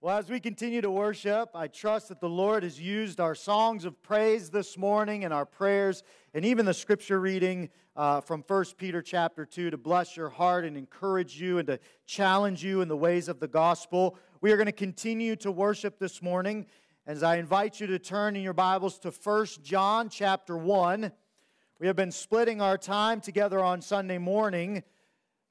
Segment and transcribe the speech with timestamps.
[0.00, 3.84] Well, as we continue to worship, I trust that the Lord has used our songs
[3.84, 8.64] of praise this morning and our prayers and even the scripture reading uh, from 1
[8.76, 12.86] Peter chapter 2 to bless your heart and encourage you and to challenge you in
[12.86, 14.16] the ways of the gospel.
[14.40, 16.66] We are going to continue to worship this morning
[17.04, 21.10] as I invite you to turn in your Bibles to 1 John chapter 1.
[21.80, 24.84] We have been splitting our time together on Sunday morning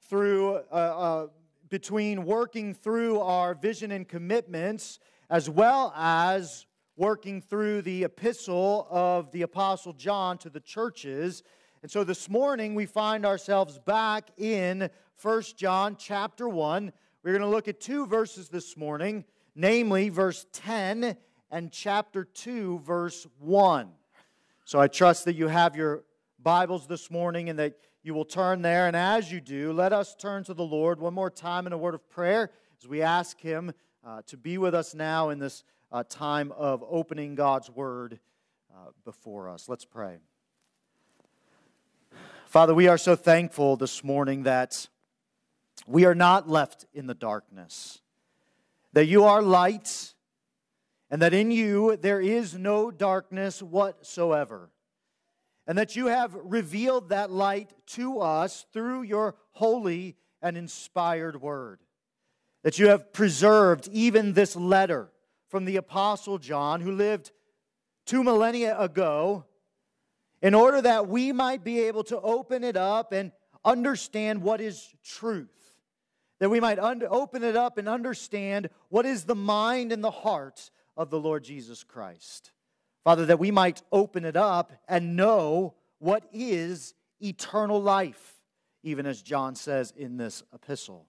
[0.08, 1.26] through uh, uh,
[1.68, 4.98] between working through our vision and commitments
[5.30, 11.42] as well as working through the epistle of the Apostle John to the churches.
[11.82, 14.90] And so this morning we find ourselves back in
[15.22, 16.92] 1 John chapter 1.
[17.22, 19.24] We're going to look at two verses this morning,
[19.54, 21.16] namely verse 10
[21.50, 23.90] and chapter 2, verse 1.
[24.64, 26.04] So I trust that you have your
[26.40, 27.74] Bibles this morning and that
[28.08, 28.86] you will turn there.
[28.86, 31.78] And as you do, let us turn to the Lord one more time in a
[31.78, 33.70] word of prayer as we ask Him
[34.02, 35.62] uh, to be with us now in this
[35.92, 38.18] uh, time of opening God's Word
[38.74, 39.68] uh, before us.
[39.68, 40.16] Let's pray.
[42.46, 44.88] Father, we are so thankful this morning that
[45.86, 48.00] we are not left in the darkness,
[48.94, 50.14] that you are light,
[51.10, 54.70] and that in you there is no darkness whatsoever
[55.68, 61.78] and that you have revealed that light to us through your holy and inspired word.
[62.62, 65.10] That you have preserved even this letter
[65.48, 67.32] from the Apostle John, who lived
[68.06, 69.44] two millennia ago,
[70.40, 73.30] in order that we might be able to open it up and
[73.62, 75.50] understand what is truth.
[76.38, 80.10] That we might un- open it up and understand what is the mind and the
[80.10, 82.52] heart of the Lord Jesus Christ.
[83.08, 86.92] Father, that we might open it up and know what is
[87.22, 88.34] eternal life,
[88.82, 91.06] even as John says in this epistle.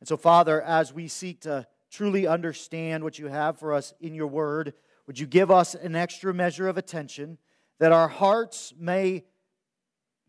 [0.00, 4.16] And so, Father, as we seek to truly understand what you have for us in
[4.16, 4.74] your word,
[5.06, 7.38] would you give us an extra measure of attention
[7.78, 9.22] that our hearts may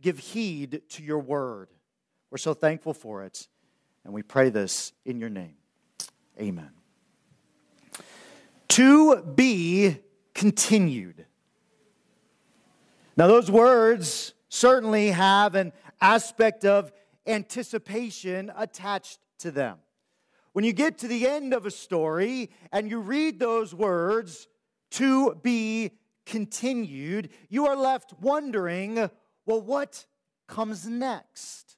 [0.01, 1.69] give heed to your word?
[2.29, 3.47] We're so thankful for it,
[4.03, 5.55] and we pray this in your name.
[6.39, 6.69] Amen.
[8.67, 9.97] To be
[10.33, 11.25] continued.
[13.17, 16.91] Now, those words certainly have an aspect of
[17.27, 19.77] anticipation attached to them.
[20.53, 24.47] When you get to the end of a story and you read those words,
[24.91, 25.91] to be
[26.25, 29.09] continued, you are left wondering,
[29.45, 30.05] well, what
[30.47, 31.77] comes next?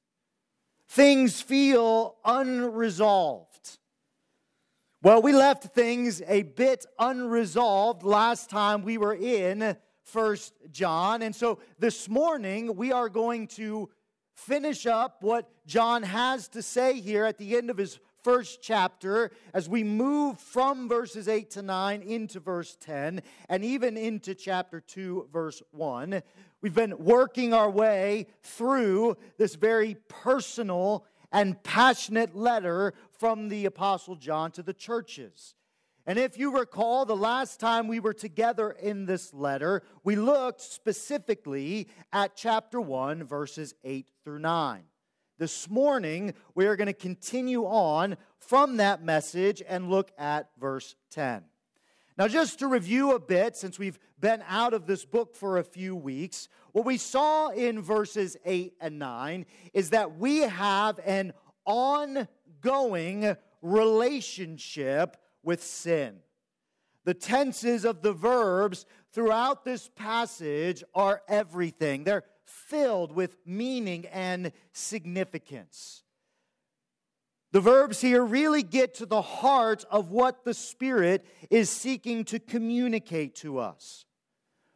[0.87, 3.77] Things feel unresolved.
[5.03, 11.23] Well, we left things a bit unresolved last time we were in First John.
[11.23, 13.89] And so this morning we are going to
[14.35, 19.31] finish up what John has to say here at the end of his first chapter
[19.55, 24.79] as we move from verses 8 to 9 into verse 10 and even into chapter
[24.79, 26.21] 2, verse 1.
[26.61, 34.15] We've been working our way through this very personal and passionate letter from the Apostle
[34.15, 35.55] John to the churches.
[36.05, 40.61] And if you recall, the last time we were together in this letter, we looked
[40.61, 44.83] specifically at chapter 1, verses 8 through 9.
[45.37, 50.95] This morning, we are going to continue on from that message and look at verse
[51.11, 51.43] 10.
[52.17, 55.63] Now, just to review a bit, since we've been out of this book for a
[55.63, 61.33] few weeks, what we saw in verses 8 and 9 is that we have an
[61.65, 66.17] ongoing relationship with sin.
[67.05, 74.51] The tenses of the verbs throughout this passage are everything, they're filled with meaning and
[74.73, 76.00] significance.
[77.51, 82.39] The verbs here really get to the heart of what the Spirit is seeking to
[82.39, 84.05] communicate to us.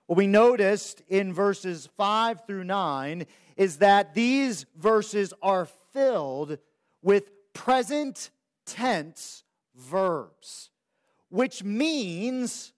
[0.08, 3.26] What we noticed in verses 5 through 9
[3.56, 6.58] is that these verses are filled
[7.02, 8.30] with present
[8.66, 9.44] tense
[9.74, 10.70] verbs,
[11.30, 12.74] which means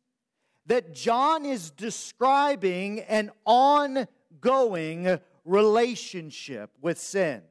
[0.67, 7.41] that John is describing an ongoing relationship with sin.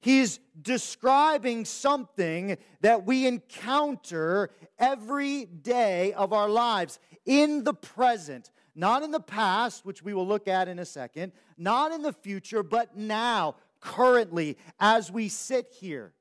[0.00, 9.02] He's describing something that we encounter every day of our lives in the present, not
[9.02, 12.62] in the past, which we will look at in a second, not in the future,
[12.62, 16.14] but now, currently, as we sit here.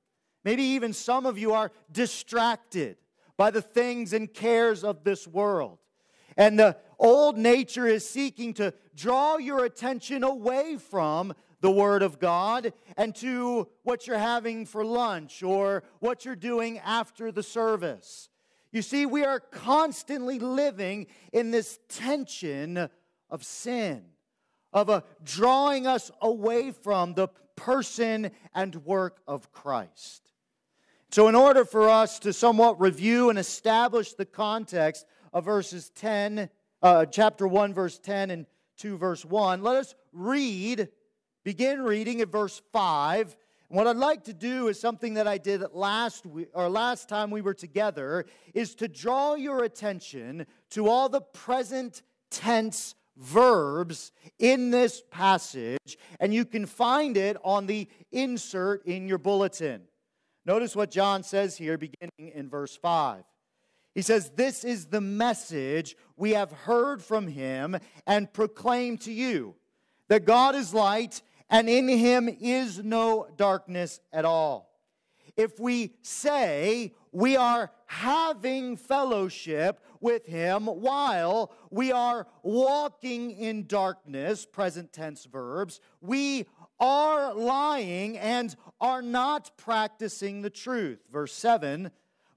[0.44, 2.98] Maybe even some of you are distracted
[3.38, 5.78] by the things and cares of this world.
[6.36, 12.20] And the old nature is seeking to draw your attention away from the Word of
[12.20, 18.30] God and to what you're having for lunch or what you're doing after the service.
[18.72, 22.90] You see, we are constantly living in this tension
[23.30, 24.04] of sin,
[24.72, 30.32] of a drawing us away from the person and work of Christ.
[31.12, 36.50] So, in order for us to somewhat review and establish the context of verses 10,
[36.84, 38.46] uh, chapter 1, verse 10, and
[38.78, 40.90] 2, verse 1, let us read,
[41.50, 43.36] begin reading at verse 5.
[43.70, 47.32] What I'd like to do is something that I did last week, or last time
[47.32, 54.70] we were together, is to draw your attention to all the present tense verbs in
[54.70, 59.82] this passage, and you can find it on the insert in your bulletin.
[60.46, 63.24] Notice what John says here, beginning in verse 5.
[63.96, 67.76] He says, This is the message we have heard from him
[68.06, 69.56] and proclaim to you
[70.10, 74.70] that God is light, and in him is no darkness at all.
[75.36, 84.46] If we say we are having fellowship with him while we are walking in darkness,
[84.46, 86.46] present tense verbs, we
[86.80, 91.00] are lying and are not practicing the truth.
[91.12, 91.92] Verse 7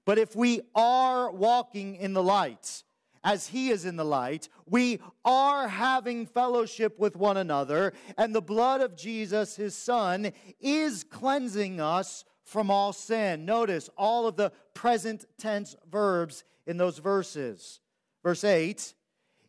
[0.05, 2.83] But if we are walking in the light,
[3.23, 8.41] as he is in the light, we are having fellowship with one another, and the
[8.41, 13.45] blood of Jesus, his son, is cleansing us from all sin.
[13.45, 17.79] Notice all of the present tense verbs in those verses.
[18.23, 18.93] Verse 8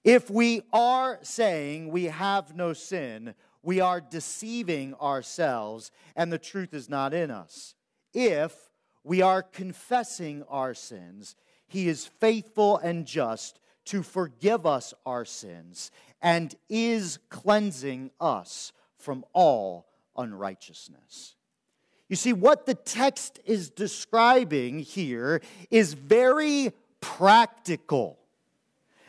[0.02, 6.74] If we are saying we have no sin, we are deceiving ourselves and the truth
[6.74, 7.74] is not in us.
[8.12, 8.54] If
[9.02, 11.34] we are confessing our sins,
[11.66, 15.90] He is faithful and just to forgive us our sins
[16.22, 19.86] and is cleansing us from all
[20.16, 21.34] unrighteousness.
[22.08, 25.40] You see, what the text is describing here
[25.70, 28.18] is very practical.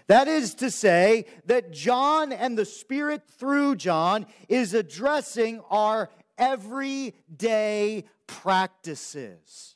[0.08, 8.04] That is to say, that John and the Spirit through John is addressing our everyday
[8.28, 9.76] practices.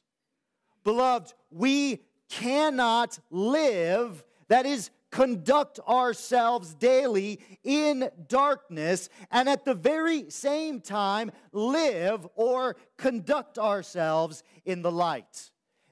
[0.84, 10.30] Beloved, we cannot live, that is, conduct ourselves daily in darkness and at the very
[10.30, 15.52] same time live or conduct ourselves in the light.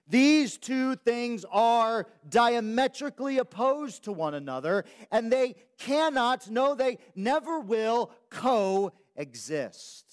[0.10, 7.60] These two things are diametrically opposed to one another, and they cannot, no, they never
[7.60, 10.06] will coexist.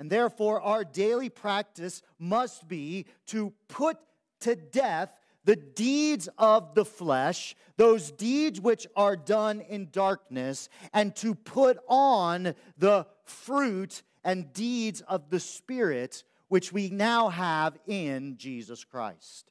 [0.00, 3.98] And therefore, our daily practice must be to put
[4.40, 11.14] to death the deeds of the flesh, those deeds which are done in darkness, and
[11.16, 18.36] to put on the fruit and deeds of the Spirit which we now have in
[18.36, 19.50] Jesus Christ.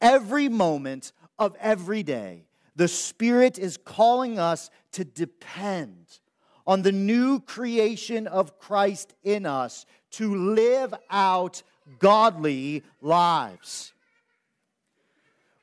[0.00, 2.46] Every moment of every day,
[2.76, 6.20] the Spirit is calling us to depend
[6.66, 11.62] on the new creation of Christ in us to live out
[11.98, 13.92] godly lives.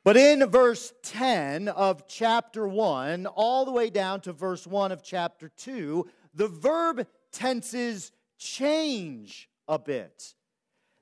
[0.06, 5.02] But in verse 10 of chapter 1, all the way down to verse 1 of
[5.02, 10.36] chapter 2, the verb tenses change a bit.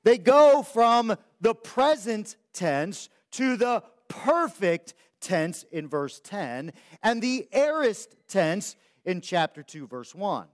[0.05, 7.49] They go from the present tense to the perfect tense in verse 10 and the
[7.51, 10.47] aorist tense in chapter 2, verse 1.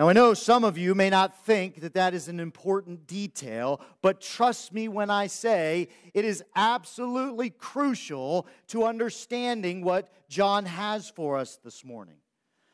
[0.00, 3.82] Now, I know some of you may not think that that is an important detail,
[4.00, 11.10] but trust me when I say it is absolutely crucial to understanding what John has
[11.10, 12.14] for us this morning.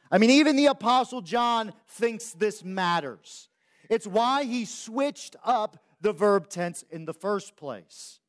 [0.08, 3.48] I mean, even the Apostle John thinks this matters.
[3.90, 8.20] It's why he switched up the verb tense in the first place.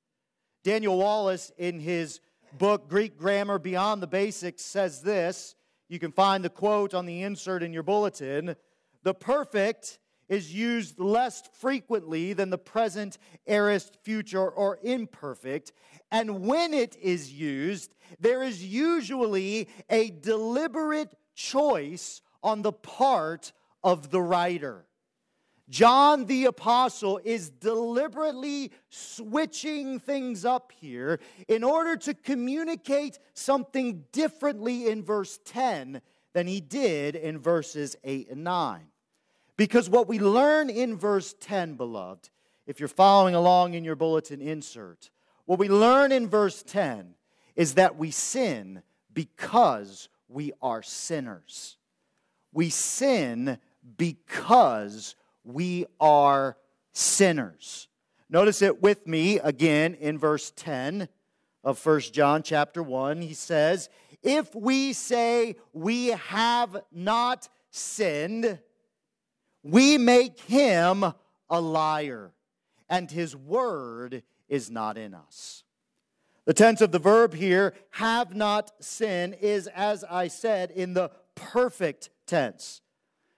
[0.64, 2.20] Daniel Wallace, in his
[2.58, 5.54] book, Greek Grammar Beyond the Basics, says this.
[5.88, 8.56] You can find the quote on the insert in your bulletin.
[9.08, 15.72] The perfect is used less frequently than the present, aorist, future, or imperfect.
[16.12, 24.12] And when it is used, there is usually a deliberate choice on the part of
[24.12, 24.88] the writer.
[25.70, 34.90] John the Apostle is deliberately switching things up here in order to communicate something differently
[34.90, 36.02] in verse 10
[36.34, 38.82] than he did in verses 8 and 9.
[39.58, 42.30] Because what we learn in verse 10, beloved,
[42.68, 45.10] if you're following along in your bulletin insert,
[45.46, 47.16] what we learn in verse 10
[47.56, 48.84] is that we sin
[49.14, 51.78] because we are sinners.
[52.54, 53.58] We sin
[53.98, 56.58] because we are
[56.94, 57.88] sinners.
[58.30, 61.08] Notice it with me again in verse 10
[61.64, 63.22] of 1 John chapter 1.
[63.22, 63.90] He says,
[64.22, 68.60] If we say we have not sinned,
[69.64, 71.06] we make him
[71.50, 72.34] a liar,
[72.90, 75.64] and his word is not in us.
[76.46, 81.12] The tense of the verb here, have not sinned, is, as I said, in the
[81.36, 82.82] perfect tense.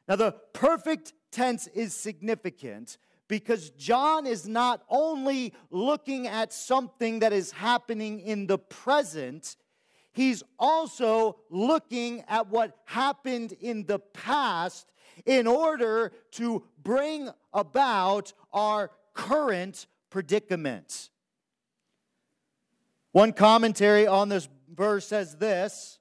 [0.08, 2.98] Now, the perfect tense is significant
[3.28, 9.56] because John is not only looking at something that is happening in the present,
[10.12, 14.92] he's also looking at what happened in the past
[15.26, 21.10] in order to bring about our current predicament.
[23.12, 26.00] One commentary on this verse says this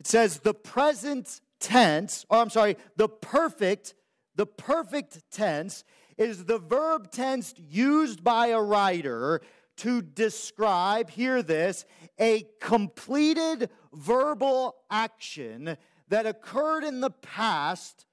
[0.00, 3.94] it says, the present tense, or I'm sorry, the perfect,
[4.36, 5.84] the perfect tense
[6.16, 9.40] is the verb tense used by a writer
[9.78, 11.84] to describe, hear this,
[12.18, 15.76] a completed verbal action
[16.08, 18.06] that occurred in the past,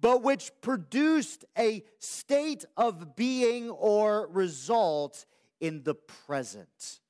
[0.00, 5.26] but which produced a state of being or result
[5.60, 7.00] in the present.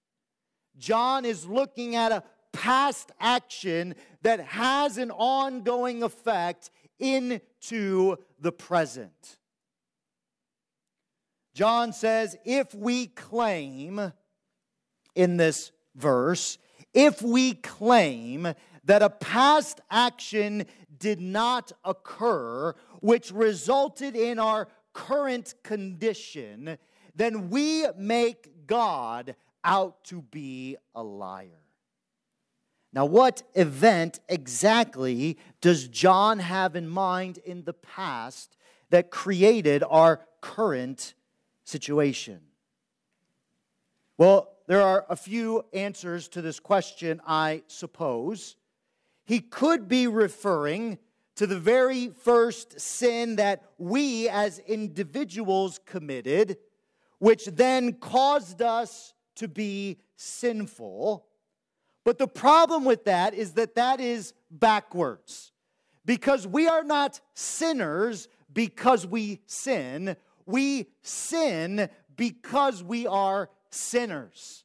[0.78, 9.38] John is looking at a past action that has an ongoing effect into the present.
[11.54, 14.12] John says, if we claim
[15.14, 16.58] in this verse,
[16.92, 20.64] if we claim that a past action
[20.98, 26.78] did not occur, which resulted in our current condition,
[27.14, 31.62] then we make God out to be a liar.
[32.92, 38.56] Now, what event exactly does John have in mind in the past
[38.90, 41.14] that created our current
[41.64, 42.40] situation?
[44.16, 48.56] Well, there are a few answers to this question, I suppose.
[49.26, 50.98] He could be referring
[51.34, 56.56] to the very first sin that we as individuals committed,
[57.18, 61.26] which then caused us to be sinful.
[62.04, 65.52] But the problem with that is that that is backwards.
[66.04, 70.16] Because we are not sinners because we sin.
[70.46, 74.64] We sin because we are sinners.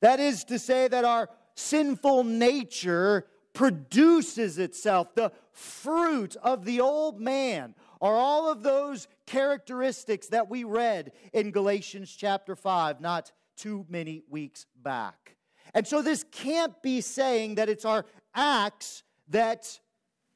[0.00, 3.26] That is to say, that our sinful nature
[3.56, 5.14] produces itself.
[5.14, 11.52] The fruit of the old man are all of those characteristics that we read in
[11.52, 15.36] Galatians chapter 5 not too many weeks back.
[15.72, 19.80] And so this can't be saying that it's our acts that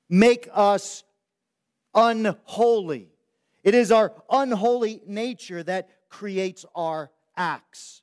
[0.09, 1.05] make us
[1.95, 3.13] unholy.
[3.63, 8.01] It is our unholy nature that creates our acts.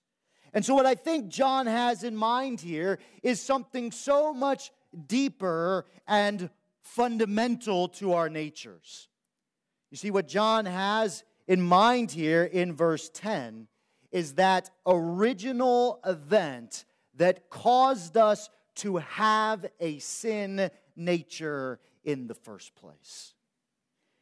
[0.54, 4.72] And so, what I think John has in mind here is something so much
[5.06, 6.50] deeper and
[6.82, 9.10] fundamental to our natures.
[9.92, 13.68] You see, what John has in mind here in verse 10
[14.12, 16.86] is that original event
[17.16, 23.34] that caused us to have a sin nature in the first place.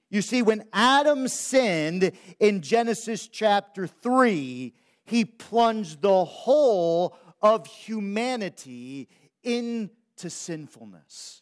[0.10, 9.08] You see, when Adam sinned in Genesis chapter 3, he plunged the whole of humanity
[9.44, 9.90] into
[10.24, 11.42] sinfulness.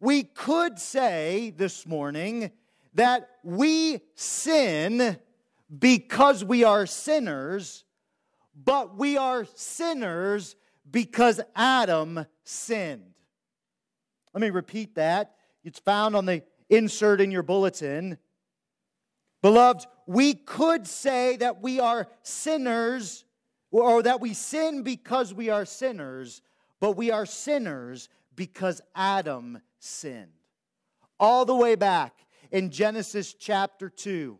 [0.00, 2.50] We could say this morning
[2.94, 5.18] that we sin
[5.76, 7.84] because we are sinners,
[8.54, 10.56] but we are sinners
[10.90, 13.14] because Adam sinned.
[14.32, 15.34] Let me repeat that.
[15.64, 18.18] It's found on the insert in your bulletin.
[19.42, 23.24] Beloved, we could say that we are sinners
[23.70, 26.40] or that we sin because we are sinners,
[26.80, 30.32] but we are sinners because Adam sinned.
[31.20, 32.14] All the way back
[32.50, 34.38] in Genesis chapter 2,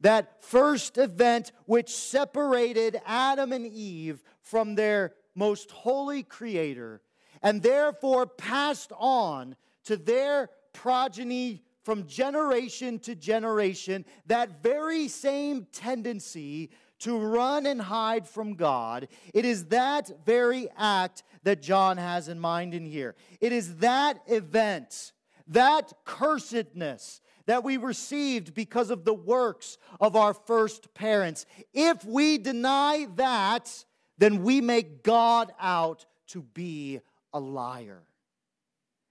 [0.00, 7.00] that first event which separated Adam and Eve from their most holy creator
[7.42, 16.70] and therefore passed on to their progeny from generation to generation that very same tendency
[17.00, 19.08] to run and hide from God.
[19.34, 23.14] It is that very act that John has in mind in here.
[23.40, 25.12] It is that event,
[25.48, 31.46] that cursedness that we received because of the works of our first parents.
[31.72, 33.84] If we deny that,
[34.18, 37.00] then we make God out to be
[37.32, 38.02] a liar.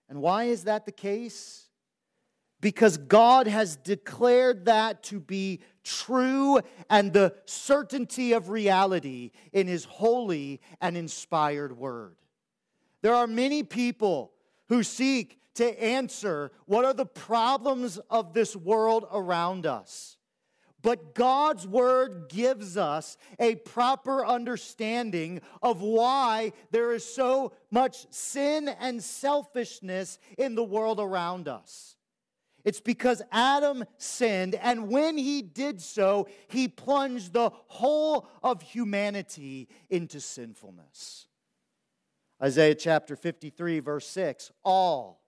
[0.09, 1.64] And why is that the case?
[2.61, 6.59] Because God has declared that to be true
[6.89, 12.15] and the certainty of reality in His holy and inspired word.
[13.01, 14.31] There are many people
[14.67, 20.17] who seek to answer what are the problems of this world around us.
[20.81, 28.67] But God's word gives us a proper understanding of why there is so much sin
[28.67, 31.94] and selfishness in the world around us.
[32.65, 39.69] It's because Adam sinned, and when he did so, he plunged the whole of humanity
[39.89, 41.27] into sinfulness.
[42.43, 45.21] Isaiah chapter 53, verse 6 All,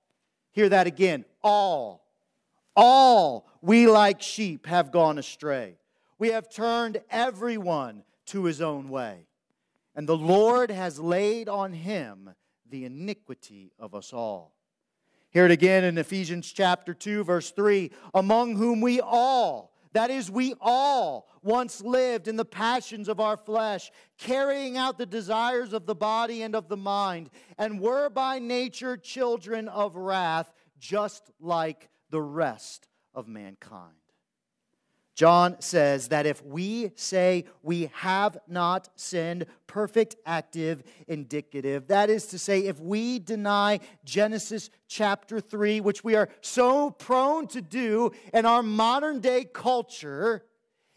[0.51, 2.08] hear that again, all
[2.77, 5.79] all we like sheep have gone astray.
[6.20, 9.25] We have turned everyone to his own way.
[9.96, 12.36] And the Lord has laid on him
[12.70, 14.53] the iniquity of us all.
[15.38, 20.32] Hear it again in Ephesians chapter 2, verse 3 among whom we all, that is,
[20.32, 25.86] we all once lived in the passions of our flesh, carrying out the desires of
[25.86, 27.29] the body and of the mind,
[27.60, 33.97] and were by nature children of wrath, just like the rest of mankind.
[35.18, 42.28] John says that if we say we have not sinned, perfect active indicative, that is
[42.28, 48.12] to say, if we deny Genesis chapter 3, which we are so prone to do
[48.32, 50.46] in our modern day culture,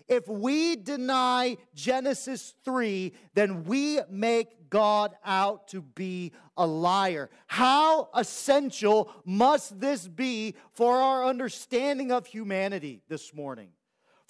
[0.07, 7.31] if we deny Genesis 3, then we make God out to be a liar.
[7.47, 13.69] How essential must this be for our understanding of humanity this morning?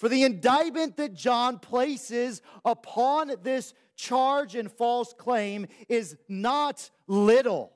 [0.01, 7.71] For the indictment that John places upon this charge and false claim is not little.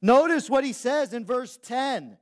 [0.00, 2.18] Notice what he says in verse 10.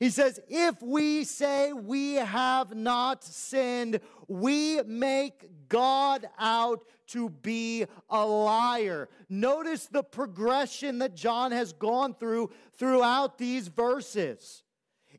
[0.00, 7.84] He says, If we say we have not sinned, we make God out to be
[8.10, 9.08] a liar.
[9.28, 14.64] Notice the progression that John has gone through throughout these verses.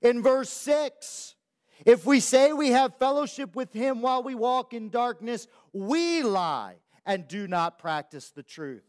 [0.01, 1.34] In verse 6,
[1.83, 6.75] if we say we have fellowship with him while we walk in darkness, we lie
[7.05, 8.83] and do not practice the truth.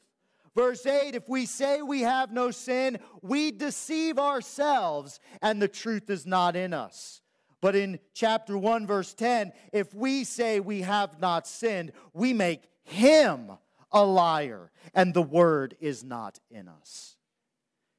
[0.54, 6.08] Verse 8 If we say we have no sin, we deceive ourselves, and the truth
[6.10, 7.20] is not in us.
[7.60, 12.62] But in chapter 1, verse 10, if we say we have not sinned, we make
[12.84, 13.52] him
[13.92, 17.16] a liar, and the word is not in us.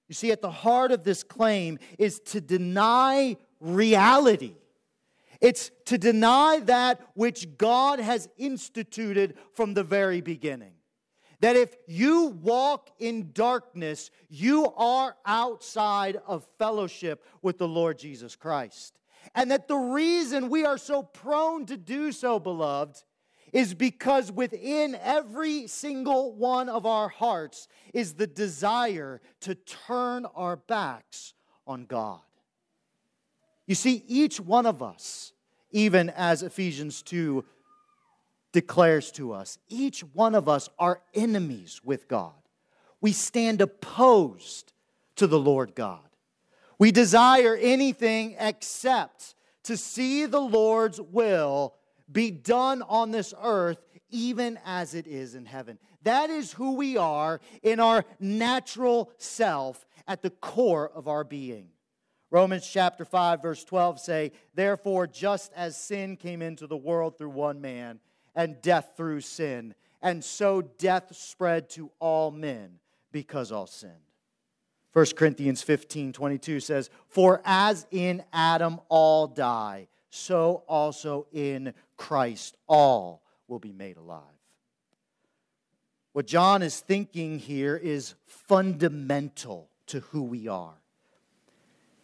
[0.07, 4.55] You see, at the heart of this claim is to deny reality.
[5.41, 10.73] It's to deny that which God has instituted from the very beginning
[11.39, 18.35] that if you walk in darkness, you are outside of fellowship with the Lord Jesus
[18.35, 18.97] Christ.
[19.35, 23.03] And that the reason we are so prone to do so, beloved,
[23.53, 30.55] is because within every single one of our hearts is the desire to turn our
[30.55, 31.33] backs
[31.65, 32.21] on God.
[33.67, 35.33] You see, each one of us,
[35.71, 37.45] even as Ephesians 2
[38.53, 42.31] declares to us each one of us are enemies with God.
[43.01, 44.73] We stand opposed
[45.17, 45.99] to the Lord God.
[46.79, 51.75] We desire anything except to see the Lord's will
[52.09, 55.77] be done on this earth, even as it is in heaven.
[56.03, 61.67] That is who we are in our natural self at the core of our being.
[62.29, 67.29] Romans chapter 5 verse 12 say, "Therefore just as sin came into the world through
[67.29, 67.99] one man,
[68.37, 69.73] and death through sin.
[70.01, 72.79] And so death spread to all men
[73.11, 73.93] because all sinned.
[74.93, 82.55] 1 Corinthians 15 22 says, For as in Adam all die, so also in Christ
[82.67, 84.21] all will be made alive.
[86.13, 90.79] What John is thinking here is fundamental to who we are.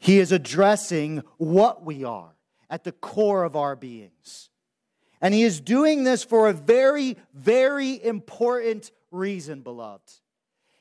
[0.03, 2.35] He is addressing what we are
[2.69, 4.49] at the core of our beings.
[5.21, 10.11] And he is doing this for a very, very important reason, beloved.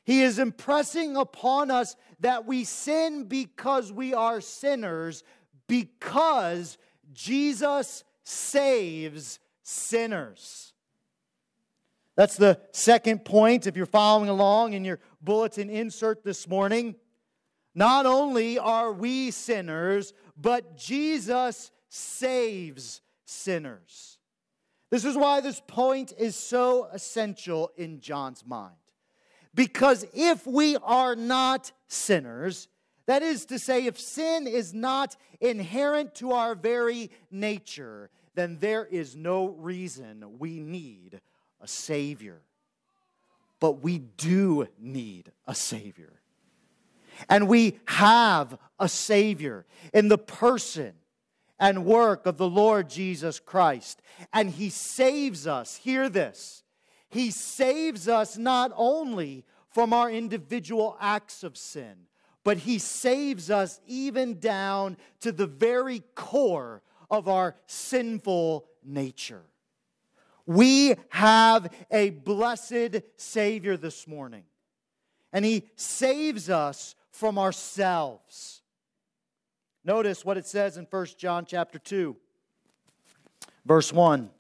[0.03, 5.23] He is impressing upon us that we sin because we are sinners,
[5.69, 6.77] because
[7.13, 10.73] Jesus saves sinners.
[12.17, 16.97] That's the second point if you're following along in your bulletin insert this morning.
[17.75, 24.19] Not only are we sinners, but Jesus saves sinners.
[24.91, 28.75] This is why this point is so essential in John's mind.
[29.55, 32.69] Because if we are not sinners,
[33.07, 38.85] That is to say, if sin is not inherent to our very nature, then there
[38.87, 41.21] is no reason we need
[41.61, 42.43] a Savior.
[43.61, 46.22] But we do need a Savior.
[47.29, 50.95] And we have a Savior in the person
[51.59, 54.03] and work of the Lord Jesus Christ.
[54.33, 56.65] And He saves us, hear this,
[57.09, 61.95] He saves us not only from our individual acts of sin,
[62.45, 69.45] but He saves us even down to the very core of our sinful nature.
[70.45, 74.43] We have a blessed Savior this morning,
[75.33, 78.63] and He saves us from ourselves.
[79.85, 82.17] Notice what it says in 1 John chapter 2,
[83.65, 84.31] verse 1.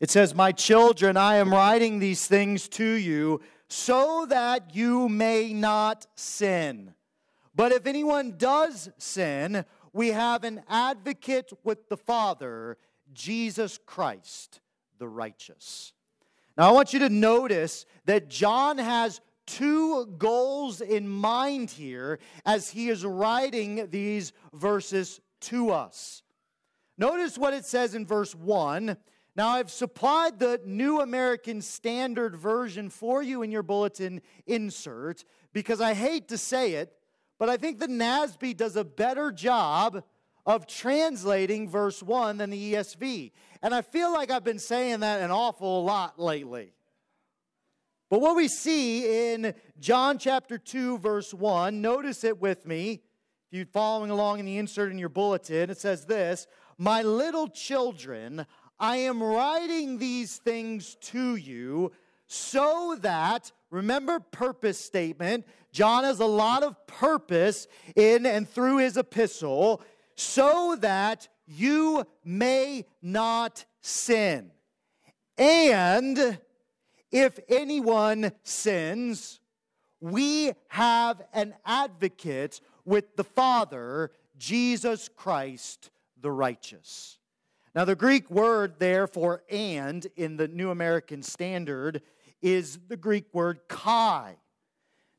[0.00, 5.52] It says, My children, I am writing these things to you so that you may
[5.52, 6.94] not sin.
[7.54, 12.76] But if anyone does sin, we have an advocate with the Father,
[13.14, 14.60] Jesus Christ,
[14.98, 15.92] the righteous.
[16.56, 22.70] Now, I want you to notice that John has two goals in mind here as
[22.70, 26.22] he is writing these verses to us.
[26.98, 28.96] Notice what it says in verse 1.
[29.36, 35.80] Now, I've supplied the New American Standard Version for you in your bulletin insert because
[35.80, 36.94] I hate to say it,
[37.38, 40.02] but I think the NASB does a better job
[40.46, 43.32] of translating verse 1 than the ESV.
[43.62, 46.72] And I feel like I've been saying that an awful lot lately.
[48.08, 53.02] But what we see in John chapter 2, verse 1, notice it with me.
[53.50, 56.46] If you're following along in the insert in your bulletin, it says this
[56.78, 58.46] My little children,
[58.78, 61.90] I am writing these things to you
[62.28, 65.44] so that, remember, purpose statement.
[65.72, 67.66] John has a lot of purpose
[67.96, 69.82] in and through his epistle,
[70.14, 74.52] so that you may not sin.
[75.38, 76.38] And
[77.16, 79.40] if anyone sins,
[80.00, 87.16] we have an advocate with the Father, Jesus Christ the righteous.
[87.74, 92.02] Now, the Greek word there for and in the New American Standard
[92.42, 94.36] is the Greek word kai.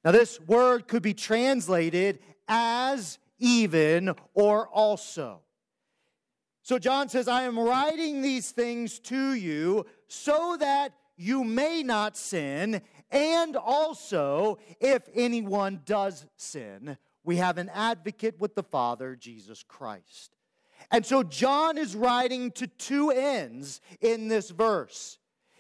[0.06, 5.42] Now, this word could be translated as even or also.
[6.62, 12.16] So, John says, I am writing these things to you so that you may not
[12.16, 19.64] sin, and also, if anyone does sin, we have an advocate with the Father, Jesus
[19.64, 20.38] Christ.
[20.92, 25.18] And so John is writing to two ends in this verse.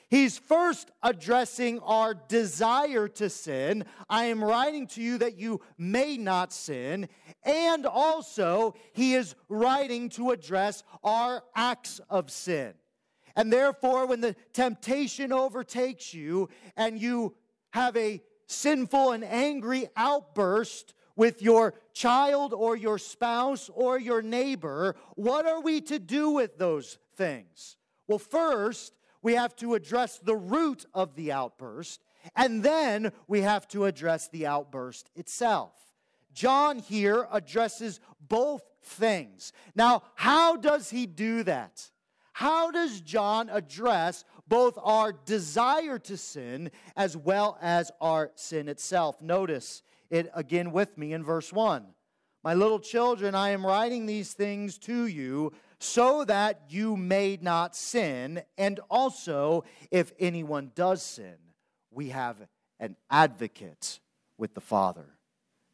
[0.10, 3.84] He's first addressing our desire to sin.
[4.10, 7.10] I am writing to you that you may not sin.
[7.44, 12.74] And also, he is writing to address our acts of sin.
[13.38, 17.36] And therefore, when the temptation overtakes you and you
[17.70, 24.96] have a sinful and angry outburst with your child or your spouse or your neighbor,
[25.16, 27.78] what are we to do with those things?
[28.08, 32.04] Well, first, we have to address the root of the outburst,
[32.36, 35.74] and then we have to address the outburst itself.
[36.34, 39.54] John here addresses both things.
[39.76, 41.92] Now, how does he do that?
[42.38, 49.24] How does John address both our desire to sin as well as our sin itself?
[49.24, 51.84] Notice it again with me in verse 1.
[52.44, 57.76] My little children, I am writing these things to you so that you may not
[57.76, 58.44] sin.
[58.56, 61.38] And also, if anyone does sin,
[61.90, 62.38] we have
[62.80, 64.00] an advocate
[64.38, 65.08] with the Father,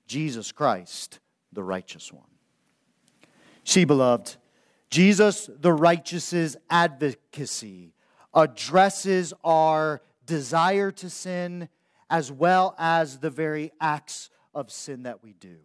[0.07, 1.19] Jesus Christ,
[1.51, 2.23] the righteous one.
[3.65, 4.37] See, beloved,
[4.93, 7.95] Jesus, the righteous's advocacy,
[8.31, 11.67] addresses our desire to sin
[12.11, 15.55] as well as the very acts of sin that we do.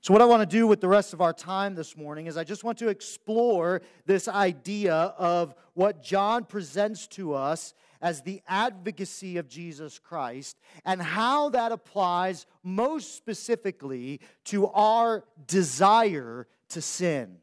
[0.00, 2.36] So, what I want to do with the rest of our time this morning is
[2.36, 8.42] I just want to explore this idea of what John presents to us as the
[8.48, 17.36] advocacy of Jesus Christ and how that applies most specifically to our desire to sin.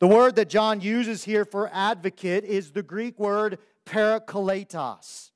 [0.00, 5.30] The word that John uses here for advocate is the Greek word parakletos.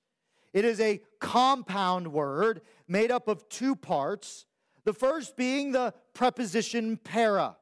[0.52, 4.46] It is a compound word made up of two parts.
[4.84, 7.56] The first being the preposition para,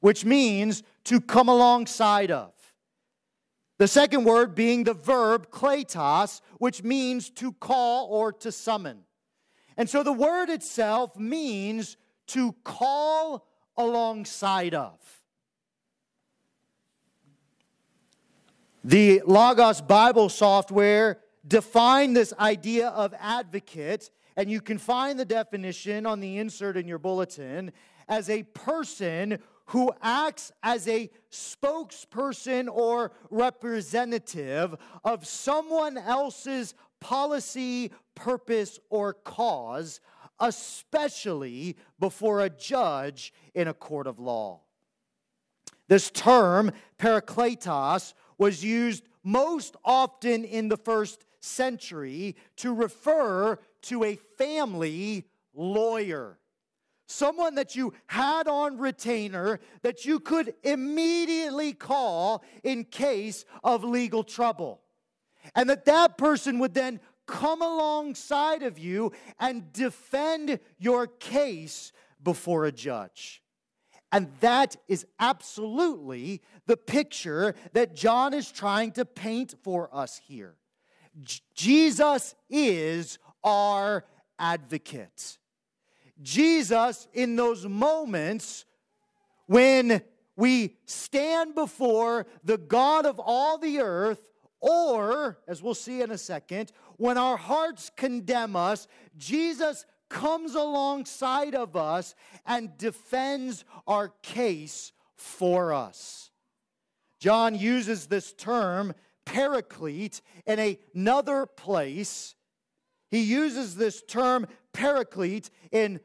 [0.00, 2.52] which means to come alongside of.
[3.78, 9.00] The second word being the verb kletos, which means to call or to summon.
[9.76, 11.96] And so the word itself means
[12.28, 15.23] to call alongside of.
[18.86, 26.04] The Logos Bible software defined this idea of advocate, and you can find the definition
[26.04, 27.72] on the insert in your bulletin
[28.10, 38.78] as a person who acts as a spokesperson or representative of someone else's policy, purpose,
[38.90, 40.02] or cause,
[40.40, 44.60] especially before a judge in a court of law.
[45.88, 54.16] This term, parakletos, was used most often in the first century to refer to a
[54.38, 56.38] family lawyer.
[57.06, 64.24] Someone that you had on retainer that you could immediately call in case of legal
[64.24, 64.80] trouble.
[65.54, 71.92] And that that person would then come alongside of you and defend your case
[72.22, 73.43] before a judge.
[74.14, 80.54] And that is absolutely the picture that John is trying to paint for us here.
[81.20, 84.04] J- Jesus is our
[84.38, 85.38] advocate.
[86.22, 88.66] Jesus, in those moments
[89.46, 90.00] when
[90.36, 96.18] we stand before the God of all the earth, or, as we'll see in a
[96.18, 102.14] second, when our hearts condemn us, Jesus comes alongside of us
[102.46, 106.30] and defends our case for us.
[107.18, 112.34] John uses this term, paraclete, in another place.
[113.10, 116.00] He uses this term, paraclete, in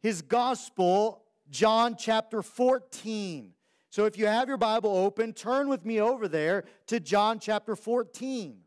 [0.00, 3.52] his gospel, John chapter 14.
[3.90, 7.76] So if you have your Bible open, turn with me over there to John chapter
[7.76, 8.58] 14.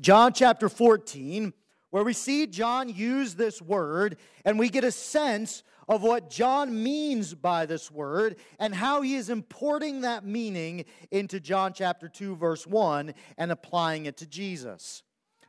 [0.00, 1.52] John chapter 14,
[1.90, 6.82] where we see John use this word, and we get a sense of what John
[6.82, 12.36] means by this word and how he is importing that meaning into John chapter 2,
[12.36, 15.02] verse 1, and applying it to Jesus.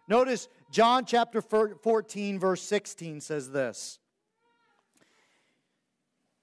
[0.08, 4.00] Notice John chapter 14, verse 16 says this.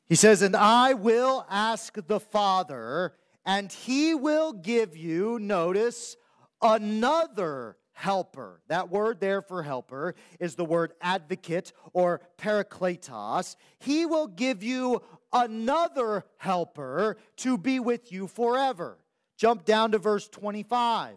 [0.06, 3.14] He says, And I will ask the Father,
[3.46, 6.16] and he will give you, notice,
[6.60, 8.60] another helper.
[8.68, 13.56] That word there for helper is the word advocate or parakletos.
[13.78, 15.02] He will give you
[15.32, 18.98] another helper to be with you forever.
[19.36, 21.16] Jump down to verse 25.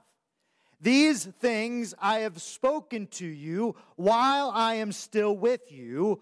[0.79, 6.21] These things I have spoken to you while I am still with you,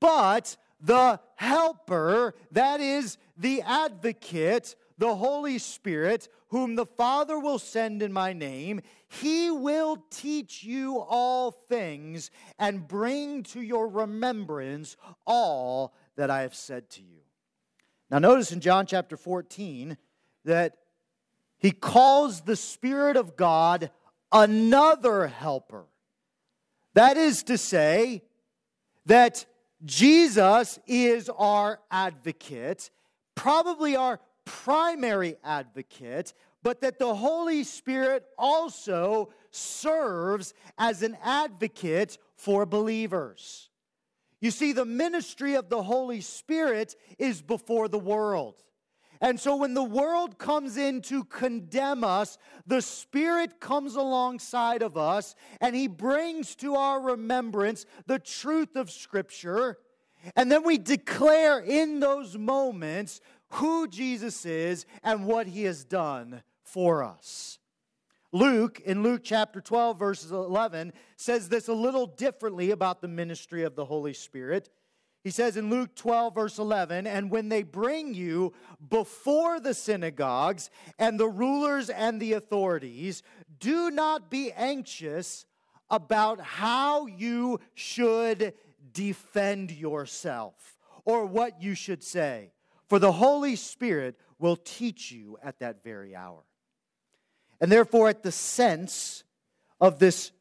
[0.00, 8.02] but the helper, that is the advocate, the Holy Spirit, whom the Father will send
[8.02, 14.96] in my name, he will teach you all things and bring to your remembrance
[15.26, 17.20] all that I have said to you.
[18.10, 19.96] Now, notice in John chapter 14
[20.44, 20.76] that
[21.58, 23.90] he calls the Spirit of God
[24.32, 25.84] another helper.
[26.94, 28.22] That is to say,
[29.06, 29.44] that
[29.84, 32.90] Jesus is our advocate,
[33.34, 42.66] probably our primary advocate, but that the Holy Spirit also serves as an advocate for
[42.66, 43.70] believers.
[44.40, 48.62] You see, the ministry of the Holy Spirit is before the world.
[49.22, 54.96] And so when the world comes in to condemn us, the Spirit comes alongside of
[54.96, 59.76] us and He brings to our remembrance the truth of Scripture.
[60.36, 63.20] And then we declare in those moments
[63.50, 66.42] who Jesus is and what He has done
[66.72, 67.58] for us.
[68.32, 73.64] Luke, in Luke chapter 12, verses 11, says this a little differently about the ministry
[73.64, 74.68] of the Holy Spirit.
[75.24, 78.54] He says in Luke 12, verse 11, and when they bring you
[78.88, 83.22] before the synagogues and the rulers and the authorities,
[83.58, 85.44] do not be anxious
[85.90, 88.54] about how you should
[88.92, 92.52] defend yourself or what you should say,
[92.88, 96.44] for the Holy Spirit will teach you at that very hour.
[97.60, 99.24] And therefore, at the sense
[99.80, 100.32] of this,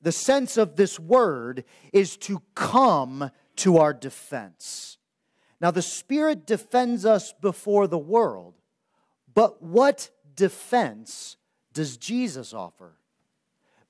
[0.00, 4.98] the sense of this word is to come to our defense.
[5.60, 8.54] Now, the Spirit defends us before the world,
[9.34, 11.36] but what defense
[11.72, 12.96] does Jesus offer?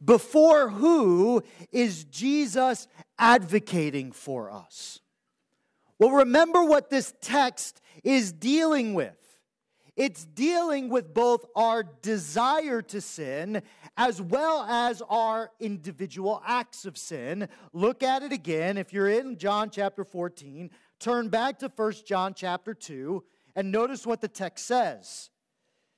[0.04, 2.86] Before who is Jesus
[3.18, 5.00] advocating for us?
[5.98, 9.16] Well, remember what this text is dealing with.
[9.96, 13.62] It's dealing with both our desire to sin
[13.96, 17.48] as well as our individual acts of sin.
[17.72, 18.76] Look at it again.
[18.76, 24.06] If you're in John chapter 14, turn back to 1 John chapter 2 and notice
[24.06, 25.30] what the text says.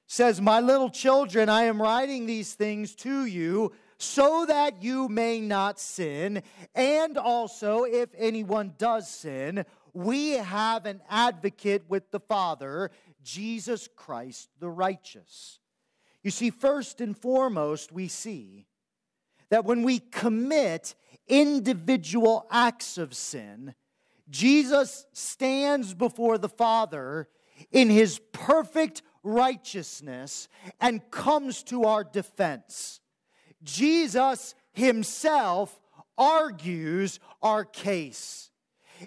[0.07, 5.09] It says, "My little children, I am writing these things to you so that you
[5.09, 12.21] may not sin, and also if anyone does sin, we have an advocate with the
[12.21, 12.93] Father,
[13.29, 15.61] Jesus Christ the righteous."
[16.23, 18.67] You see, first and foremost, we see
[19.51, 20.95] that when we commit
[21.27, 23.75] individual acts of sin,
[24.31, 27.29] Jesus stands before the Father
[27.71, 30.49] in his perfect righteousness
[30.81, 33.01] and comes to our defense.
[33.63, 35.81] Jesus himself
[36.17, 38.51] argues our case.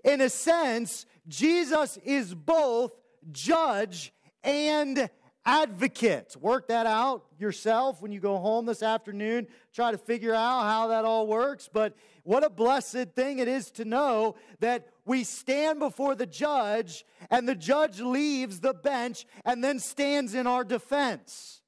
[0.04, 3.01] In a sense, Jesus is both
[3.32, 5.10] judge and
[5.46, 6.36] advocate.
[6.40, 9.48] Work that out yourself when you go home this afternoon.
[9.74, 11.70] Try to figure out how that all works.
[11.72, 17.06] But what a blessed thing it is to know that we stand before the judge
[17.30, 21.62] and the judge leaves the bench and then stands in our defense.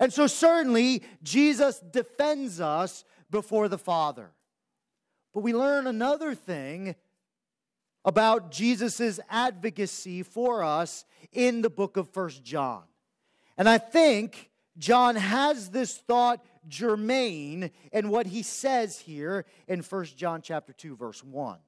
[0.00, 4.32] And so, certainly, Jesus defends us before the Father.
[5.32, 6.96] But we learn another thing
[8.04, 12.82] about Jesus' advocacy for us in the book of First John.
[13.56, 20.04] And I think John has this thought germane in what he says here in 1
[20.16, 21.58] John chapter 2 verse 1.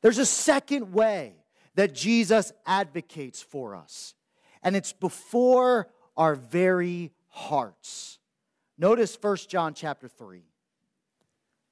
[0.00, 1.34] There's a second way
[1.74, 4.14] that Jesus advocates for us,
[4.62, 8.18] and it's before our very hearts.
[8.78, 10.42] Notice 1 John chapter 3.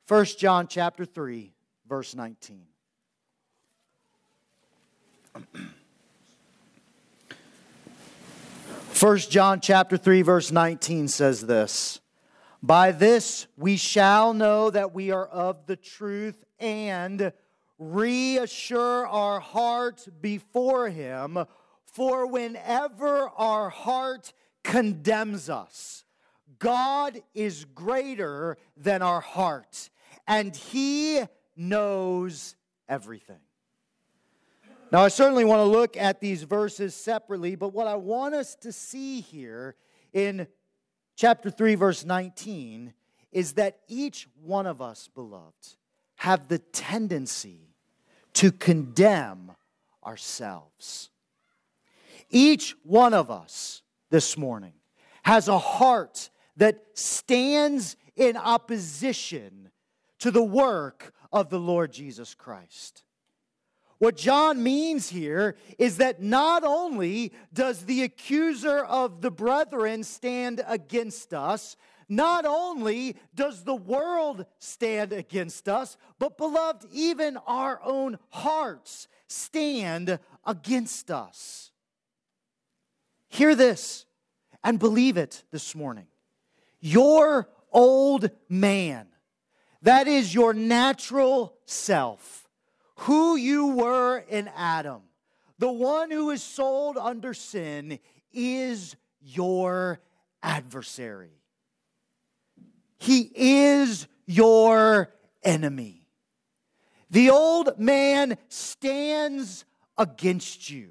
[0.06, 1.54] 1 John chapter 3
[1.88, 2.66] verse 19.
[9.00, 12.00] 1 John chapter 3 verse 19 says this.
[12.62, 17.32] By this we shall know that we are of the truth and
[17.78, 21.44] reassure our heart before him
[21.84, 26.04] for whenever our heart condemns us
[26.58, 29.90] God is greater than our heart
[30.26, 31.22] and he
[31.56, 32.56] knows
[32.88, 33.43] everything.
[34.94, 38.54] Now, I certainly want to look at these verses separately, but what I want us
[38.60, 39.74] to see here
[40.12, 40.46] in
[41.16, 42.94] chapter 3, verse 19,
[43.32, 45.74] is that each one of us, beloved,
[46.14, 47.74] have the tendency
[48.34, 49.50] to condemn
[50.06, 51.10] ourselves.
[52.30, 54.74] Each one of us this morning
[55.24, 59.72] has a heart that stands in opposition
[60.20, 63.03] to the work of the Lord Jesus Christ.
[63.98, 70.62] What John means here is that not only does the accuser of the brethren stand
[70.66, 71.76] against us,
[72.08, 80.18] not only does the world stand against us, but beloved, even our own hearts stand
[80.44, 81.70] against us.
[83.28, 84.06] Hear this
[84.62, 86.06] and believe it this morning.
[86.80, 89.08] Your old man,
[89.82, 92.43] that is your natural self
[92.96, 95.02] who you were in Adam.
[95.58, 97.98] The one who is sold under sin
[98.32, 100.00] is your
[100.42, 101.40] adversary.
[102.98, 106.06] He is your enemy.
[107.10, 109.64] The old man stands
[109.96, 110.90] against you.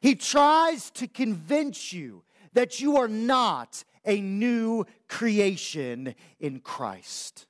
[0.00, 7.46] He tries to convince you that you are not a new creation in Christ.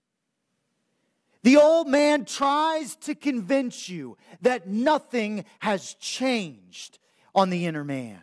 [1.42, 6.98] The old man tries to convince you that nothing has changed
[7.34, 8.20] on the inner man,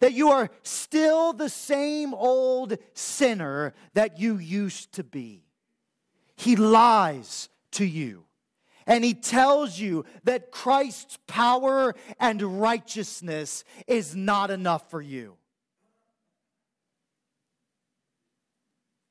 [0.00, 5.44] that you are still the same old sinner that you used to be.
[6.36, 8.24] He lies to you.
[8.86, 15.36] And he tells you that Christ's power and righteousness is not enough for you.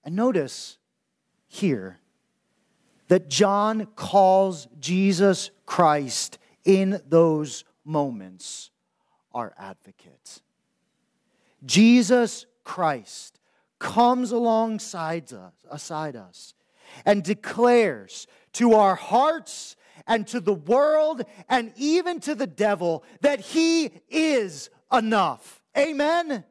[0.04, 0.78] And notice
[1.48, 2.00] here
[3.08, 8.72] that John calls Jesus Christ in those moments
[9.34, 10.42] our advocate.
[11.66, 13.40] Jesus Christ
[13.80, 16.54] comes alongside us, aside us
[17.06, 19.76] and declares to our hearts
[20.08, 25.62] and to the world and even to the devil that he is enough.
[25.78, 26.44] Amen.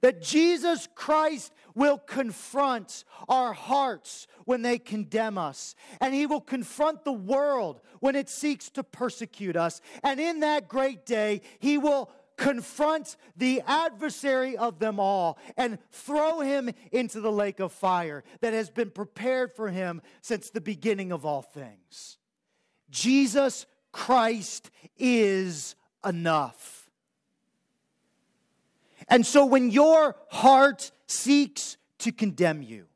[0.00, 7.04] That Jesus Christ will confront our hearts when they condemn us, and He will confront
[7.04, 9.80] the world when it seeks to persecute us.
[10.02, 16.40] And in that great day, He will confront the adversary of them all and throw
[16.40, 21.10] him into the lake of fire that has been prepared for him since the beginning
[21.10, 22.16] of all things.
[22.90, 25.74] Jesus Christ is
[26.06, 26.88] enough.
[29.08, 32.86] And so when your heart seeks to condemn you,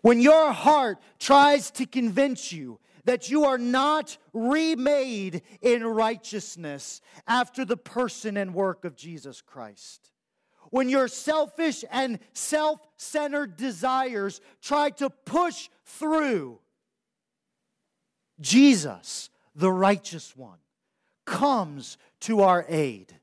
[0.00, 7.64] when your heart tries to convince you that you are not remade in righteousness after
[7.64, 10.10] the person and work of Jesus Christ.
[10.70, 16.60] When your selfish and self centered desires try to push through,
[18.40, 20.58] Jesus, the righteous one,
[21.26, 23.14] comes to our aid.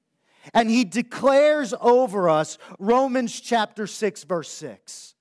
[0.53, 5.15] And he declares over us Romans chapter 6, verse 6.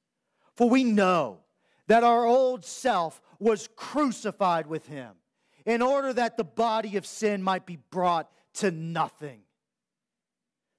[0.55, 1.41] For we know
[1.87, 5.12] that our old self was crucified with him
[5.64, 9.41] in order that the body of sin might be brought to nothing,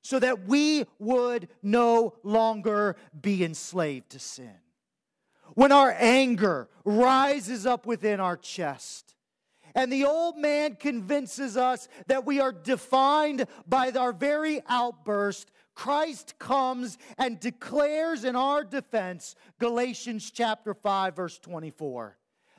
[0.01, 4.55] so that we would no longer be enslaved to sin.
[5.53, 9.15] When our anger rises up within our chest,
[9.75, 16.37] and the old man convinces us that we are defined by our very outburst, Christ
[16.39, 22.17] comes and declares in our defense Galatians chapter 5 verse 24.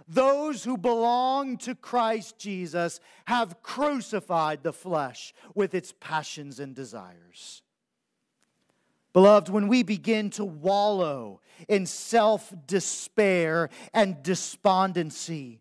[0.08, 7.62] Those who belong to Christ Jesus have crucified the flesh with its passions and desires.
[9.12, 15.60] Beloved, when we begin to wallow in self despair and despondency,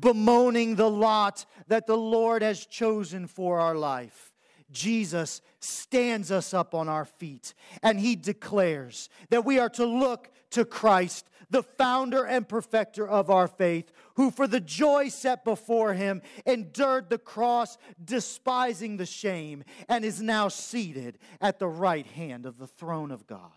[0.00, 4.32] bemoaning the lot that the Lord has chosen for our life,
[4.70, 10.30] Jesus stands us up on our feet and he declares that we are to look
[10.50, 15.94] to Christ, the founder and perfecter of our faith, who for the joy set before
[15.94, 22.46] him endured the cross, despising the shame, and is now seated at the right hand
[22.46, 23.52] of the throne of God.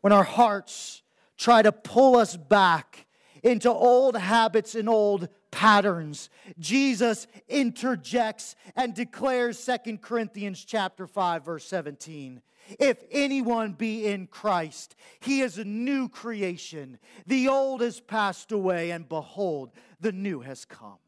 [0.00, 1.02] When our hearts
[1.36, 3.05] try to pull us back
[3.46, 6.28] into old habits and old patterns.
[6.58, 12.42] Jesus interjects and declares Second Corinthians chapter 5 verse 17.
[12.80, 16.98] If anyone be in Christ, he is a new creation.
[17.24, 19.70] The old has passed away and behold,
[20.00, 20.98] the new has come.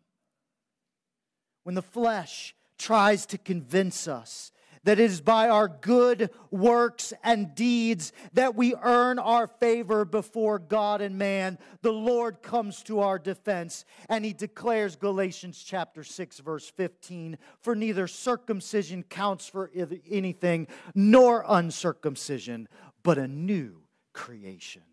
[1.65, 4.53] When the flesh tries to convince us
[4.89, 10.59] that it is by our good works and deeds that we earn our favor before
[10.59, 11.59] God and man.
[11.83, 17.75] The Lord comes to our defense and he declares Galatians chapter 6 verse 15, for
[17.75, 19.71] neither circumcision counts for
[20.11, 22.67] anything nor uncircumcision,
[23.03, 23.83] but a new
[24.15, 24.85] creation.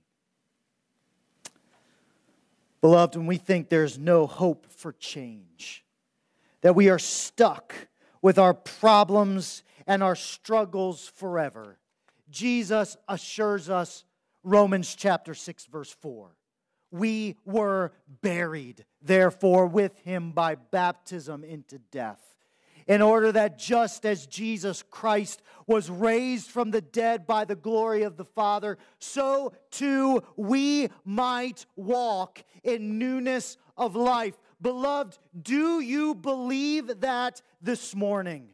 [2.81, 5.85] Beloved, when we think there's no hope for change,
[6.59, 7.73] that we are stuck
[8.21, 11.77] with our problems and our struggles forever.
[12.29, 14.03] Jesus assures us,
[14.43, 16.35] Romans chapter 6, verse 4.
[16.91, 22.21] We were buried, therefore, with him by baptism into death,
[22.87, 28.03] in order that just as Jesus Christ was raised from the dead by the glory
[28.03, 34.35] of the Father, so too we might walk in newness of life.
[34.61, 38.49] Beloved, do you believe that this morning?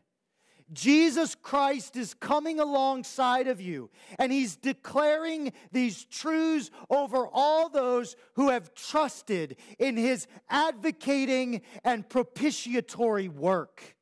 [0.74, 8.16] Jesus Christ is coming alongside of you and he's declaring these truths over all those
[8.36, 13.96] who have trusted in his advocating and propitiatory work.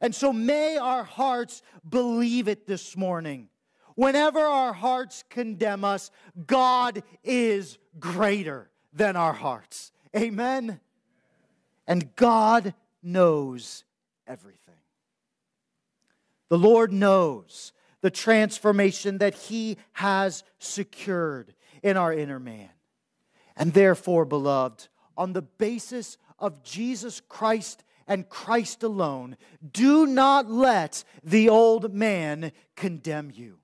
[0.00, 3.48] And so may our hearts believe it this morning.
[3.94, 6.10] Whenever our hearts condemn us,
[6.46, 9.92] God is greater than our hearts.
[10.16, 10.80] Amen.
[11.86, 13.84] And God knows
[14.26, 14.63] everything.
[16.48, 22.70] The Lord knows the transformation that He has secured in our inner man.
[23.56, 29.36] And therefore, beloved, on the basis of Jesus Christ and Christ alone,
[29.72, 33.58] do not let the old man condemn you.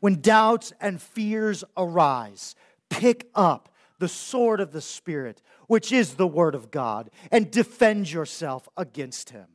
[0.00, 2.54] When doubts and fears arise,
[2.90, 8.12] pick up the sword of the Spirit, which is the Word of God, and defend
[8.12, 9.46] yourself against him.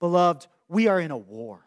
[0.00, 1.64] Beloved, we are in a war.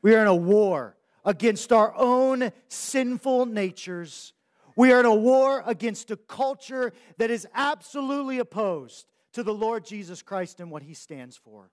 [0.00, 4.32] We are in a war against our own sinful natures.
[4.76, 9.84] We are in a war against a culture that is absolutely opposed to the Lord
[9.84, 11.70] Jesus Christ and what he stands for.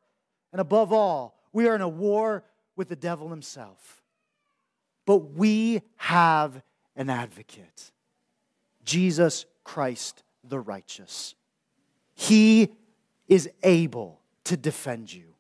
[0.52, 2.44] And above all, we are in a war
[2.76, 4.04] with the devil himself.
[5.06, 6.62] But we have
[6.96, 7.92] an advocate
[8.84, 11.36] Jesus Christ the righteous.
[12.16, 12.70] He
[13.28, 14.20] is able
[14.50, 15.36] to defend you.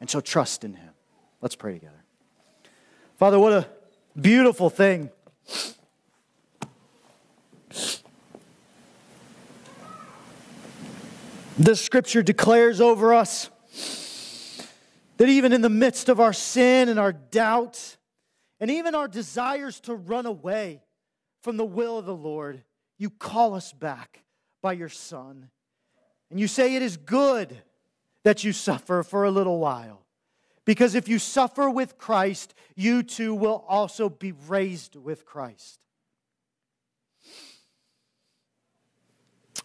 [0.00, 0.92] And so trust in him.
[1.40, 2.04] Let's pray together.
[3.16, 3.68] Father, what a
[4.18, 5.10] beautiful thing.
[11.58, 13.50] The scripture declares over us
[15.18, 17.98] that even in the midst of our sin and our doubt,
[18.58, 20.82] and even our desires to run away
[21.42, 22.64] from the will of the Lord,
[22.96, 24.24] you call us back
[24.62, 25.50] by your Son.
[26.30, 27.62] And you say it is good
[28.22, 30.02] that you suffer for a little while.
[30.64, 35.80] Because if you suffer with Christ, you too will also be raised with Christ.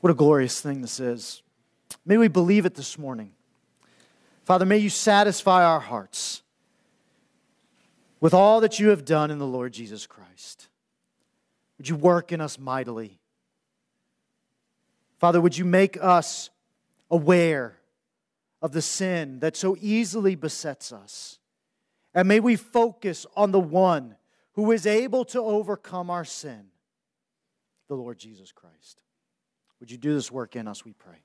[0.02, 1.42] What a glorious thing this is.
[2.06, 3.32] May we believe it this morning.
[4.44, 6.44] Father, may you satisfy our hearts
[8.20, 10.68] with all that you have done in the Lord Jesus Christ.
[11.78, 13.20] Would you work in us mightily?
[15.18, 16.50] Father, would you make us
[17.10, 17.78] aware
[18.66, 21.38] of the sin that so easily besets us?
[22.16, 24.16] And may we focus on the one
[24.54, 26.66] who is able to overcome our sin,
[27.88, 29.02] the Lord Jesus Christ.
[29.80, 31.22] Would you do this work in us, we pray?